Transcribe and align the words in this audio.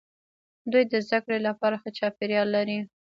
دوی 0.71 0.83
د 0.91 0.93
زده 1.05 1.19
کړې 1.25 1.39
لپاره 1.47 1.75
ښه 1.81 1.89
چاپیریال 1.97 2.47
لري. 2.55 2.79